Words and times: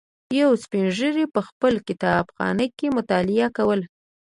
یوه 0.39 0.55
سپین 0.63 0.87
ږیري 0.97 1.25
په 1.35 1.39
خپل 1.47 1.73
کتابخانه 1.87 2.65
کې 2.77 2.87
مطالعه 2.97 3.47
کوله. 3.57 3.85